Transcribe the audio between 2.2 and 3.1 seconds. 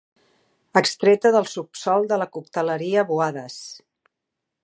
la cocteleria